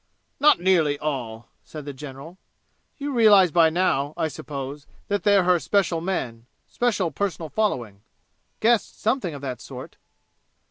[0.39, 2.39] "Not nearly all!" said the general.
[2.97, 8.01] "You realize by now, I suppose, that they're her special men special personal following?"
[8.61, 9.97] "Guessed something of that sort."